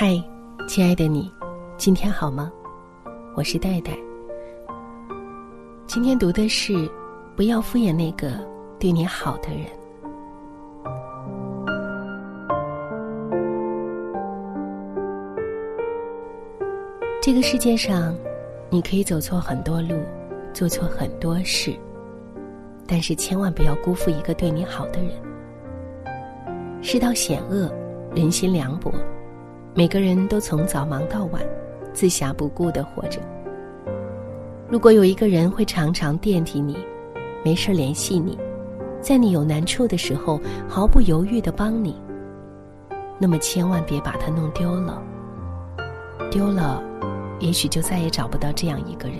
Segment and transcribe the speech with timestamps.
[0.00, 0.16] 嗨，
[0.68, 1.28] 亲爱的你，
[1.76, 2.52] 今天好吗？
[3.34, 3.98] 我是戴戴。
[5.88, 6.88] 今天读的是：
[7.34, 8.30] 不要敷衍那个
[8.78, 9.66] 对你好的人。
[17.20, 18.14] 这个世界上，
[18.70, 19.96] 你可以走错很多路，
[20.54, 21.74] 做错很多事，
[22.86, 25.10] 但是千万不要辜负一个对你好的人。
[26.82, 27.68] 世道险恶，
[28.14, 28.92] 人心凉薄，
[29.78, 31.40] 每个人都从早忙到晚，
[31.92, 33.20] 自暇不顾的活着。
[34.68, 36.76] 如果有一个人会常常惦记你，
[37.44, 38.36] 没事联系你，
[39.00, 41.96] 在你有难处的时候毫不犹豫的帮你，
[43.20, 45.00] 那么千万别把他弄丢了。
[46.28, 46.82] 丢了。
[47.38, 49.18] 也许就再也找不到这样一个人。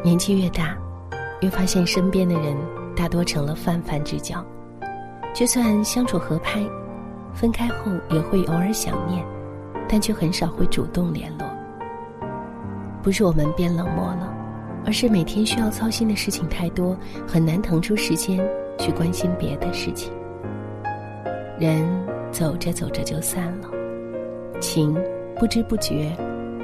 [0.00, 0.78] 年纪越大，
[1.40, 2.56] 越发现身边的人
[2.94, 4.40] 大多成了泛泛之交，
[5.34, 6.64] 就算相处合拍，
[7.34, 9.24] 分开后也会偶尔想念，
[9.88, 11.46] 但却很少会主动联络。
[13.02, 14.32] 不是我们变冷漠了，
[14.86, 16.96] 而是每天需要操心的事情太多，
[17.26, 18.38] 很难腾出时间
[18.78, 20.12] 去关心别的事情。
[21.58, 21.86] 人
[22.30, 23.68] 走着走着就散了，
[24.60, 24.96] 情。
[25.36, 26.16] 不知不觉，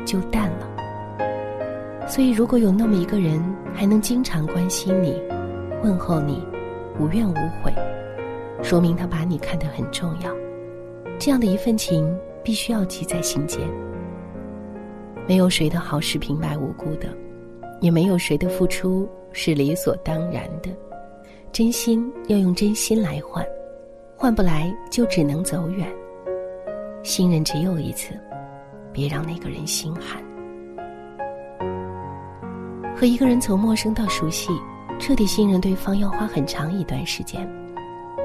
[0.06, 2.06] 就淡了。
[2.06, 3.42] 所以，如果有那么一个人
[3.74, 5.20] 还能经常关心你、
[5.82, 6.40] 问候你，
[7.00, 7.74] 无怨无悔，
[8.62, 10.30] 说明他把你看得很重要。
[11.20, 13.60] 这样的一份情，必须要记在心间。
[15.28, 17.14] 没有谁的好是平白无故的，
[17.80, 20.70] 也没有谁的付出是理所当然的。
[21.52, 23.46] 真心要用真心来换，
[24.16, 25.86] 换不来就只能走远。
[27.02, 28.14] 信任只有一次。
[28.92, 30.20] 别让那个人心寒。
[32.96, 34.50] 和一个人从陌生到熟悉，
[34.98, 37.48] 彻底信任对方要花很长一段时间，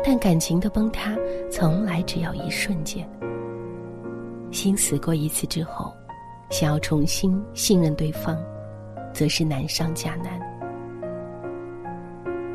[0.08, 1.18] 但感情的崩塌
[1.50, 3.10] 从来只要一瞬间。
[4.52, 5.92] 心死过一次之后，
[6.52, 8.38] 想要重新信任对方，
[9.12, 10.40] 则是难上加难。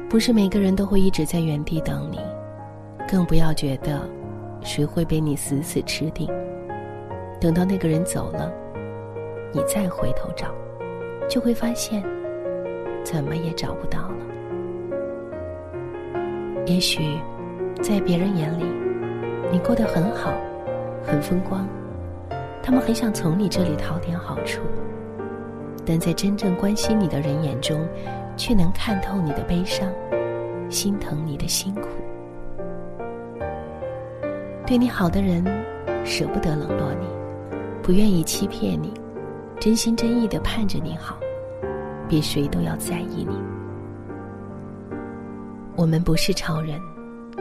[0.09, 2.21] 不是每个人都会一直在原地等你，
[3.09, 4.09] 更不要觉得
[4.63, 6.31] 谁会被你死死吃定。
[7.41, 8.53] 等到那个人走了，
[9.53, 10.55] 你再回头找，
[11.29, 12.01] 就会发现，
[13.03, 14.17] 怎么也找不到了。
[16.67, 17.19] 也许，
[17.83, 18.65] 在别人眼里，
[19.51, 20.33] 你过得很好，
[21.03, 21.67] 很风光，
[22.63, 24.61] 他们很想从你这里讨点好处，
[25.85, 27.81] 但在真正关心你的人眼中，
[28.37, 29.89] 却能看透你的悲伤，
[30.69, 31.89] 心疼你的辛苦。
[34.67, 35.45] 对你好的人，
[36.05, 37.07] 舍不得冷落你。
[37.83, 38.93] 不愿意欺骗你，
[39.59, 41.19] 真心真意的盼着你好，
[42.09, 43.37] 比谁都要在意你。
[45.75, 46.79] 我们不是超人，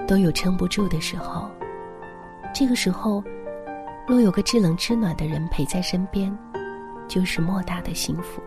[0.09, 1.47] 都有撑不住的时候。
[2.51, 3.23] 这个时候，
[4.07, 6.35] 若有个知冷知暖的人陪在身边，
[7.07, 8.41] 就是莫大的幸福。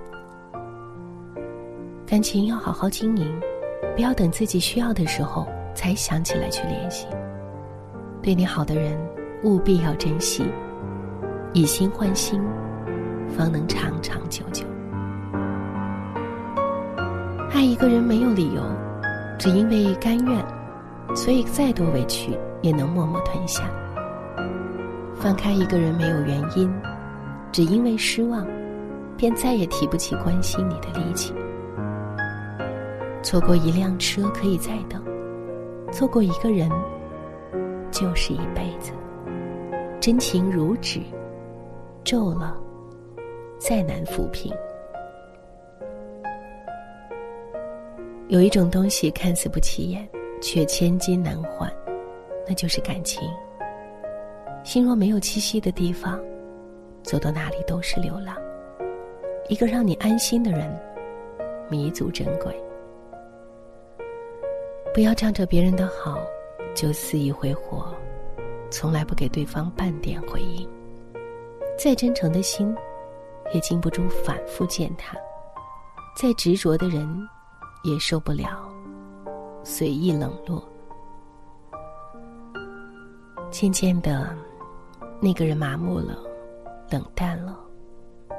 [2.05, 3.41] 感情要好好经营，
[3.95, 7.07] 不要等自己需要的时候才想起来去联系。
[8.21, 8.99] 对你好的人，
[9.45, 10.45] 务必要珍惜。
[11.53, 12.43] 以心换心，
[13.29, 14.67] 方能长长久久。
[17.53, 18.63] 爱一个人没有理由，
[19.39, 20.45] 只因为甘愿，
[21.15, 23.71] 所以再多委屈也能默默吞下。
[25.15, 26.73] 放开一个人没有原因，
[27.53, 28.47] 只因为失望，
[29.17, 31.33] 便再也提不起关心你的力气。
[33.23, 35.03] 错过一辆车可以再等，
[35.93, 36.69] 错过一个人
[37.91, 38.93] 就是一辈子。
[40.01, 41.01] 真情如纸。
[42.05, 42.57] 皱了，
[43.59, 44.53] 再难抚平。
[48.27, 50.09] 有一种东西看似不起眼，
[50.43, 51.73] 却千金难换，
[52.47, 53.23] 那就是感情。
[54.65, 56.21] 心若没有栖息的地方，
[57.03, 58.37] 走到哪里都是流浪。
[59.49, 60.79] 一个让你安心的人，
[61.71, 62.55] 弥足珍贵。
[64.93, 66.19] 不要仗着别人的好
[66.75, 67.95] 就肆意挥霍，
[68.71, 70.69] 从来不给对方半点回应。
[71.79, 72.75] 再真诚的心，
[73.55, 75.17] 也经不住反复践踏；
[76.17, 77.09] 再执着的人，
[77.85, 78.62] 也受不了
[79.65, 80.63] 随意冷落。
[83.51, 84.35] 渐渐的，
[85.21, 86.19] 那个人麻木了，
[86.91, 87.59] 冷淡了，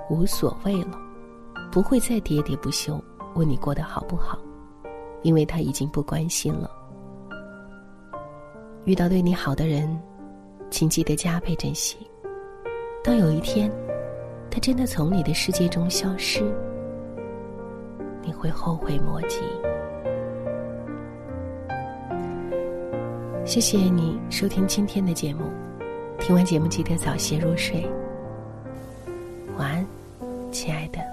[0.10, 1.00] 无所谓了，
[1.72, 3.00] 不会再喋喋不休
[3.36, 4.40] 问你过得好不好，
[5.22, 6.70] 因为他已经不关心了。
[8.86, 9.98] 遇到对你好的人，
[10.70, 11.98] 请记得加倍珍惜。
[13.04, 13.72] 当有一天，
[14.50, 16.44] 他真的从你的世界中消失，
[18.24, 19.40] 你会后悔莫及。
[23.46, 25.44] 谢谢你收听今天的节目，
[26.18, 27.86] 听完节目记得早些入睡，
[29.58, 29.86] 晚安，
[30.50, 31.13] 亲爱的。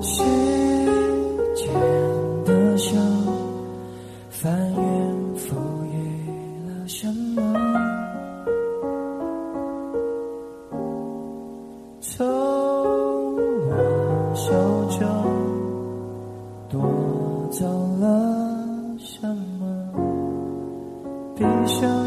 [0.00, 0.22] 时
[1.54, 1.72] 间
[2.44, 2.96] 的手
[4.28, 5.54] 翻云覆
[5.86, 6.28] 雨
[6.66, 7.40] 了什么？
[12.00, 14.52] 从我手
[14.98, 15.06] 中
[16.68, 16.80] 夺
[17.50, 17.64] 走
[17.98, 18.04] 了
[18.98, 19.26] 什
[19.58, 19.64] 么？
[21.34, 22.05] 闭上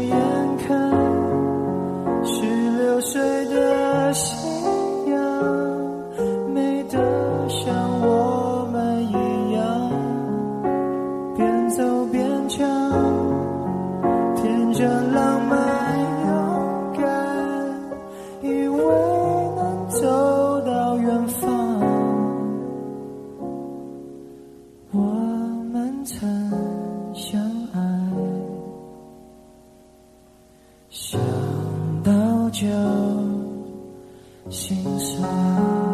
[14.80, 17.04] 天真浪漫勇敢，
[18.40, 18.78] 以为
[19.54, 21.80] 能走到远方。
[24.92, 24.98] 我
[25.70, 26.26] 们曾
[27.12, 27.38] 相
[27.74, 27.78] 爱，
[30.88, 31.20] 想
[32.02, 32.66] 到就
[34.48, 35.89] 心酸。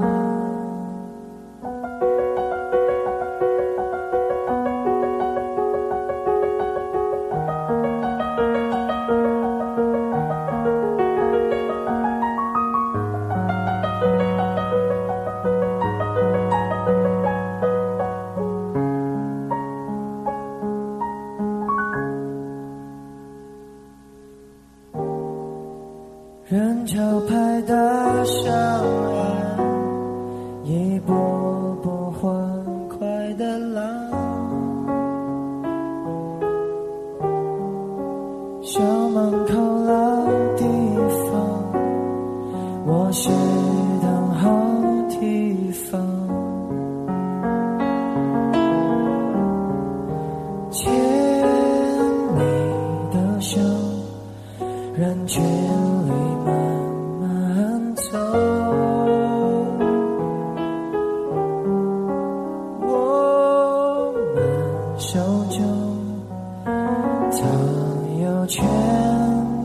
[68.46, 68.64] 全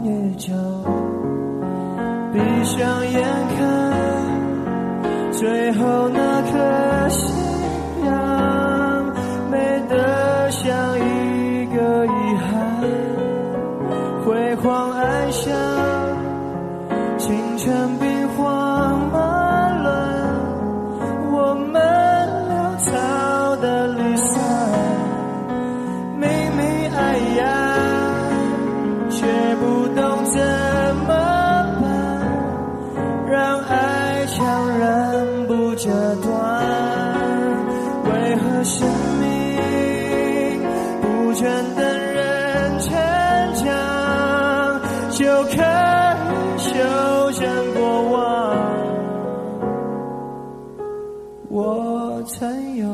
[0.04, 0.54] 宇宙。
[2.34, 3.22] 闭上眼
[3.56, 6.10] 看，最后
[35.52, 35.90] 不折
[36.22, 36.32] 断，
[38.06, 38.88] 为何生
[39.20, 40.64] 命
[41.02, 42.96] 不全等人成
[43.56, 44.80] 长？
[45.12, 46.72] 就可以修
[47.34, 47.82] 正过
[48.12, 48.16] 往。
[51.50, 52.88] 我曾有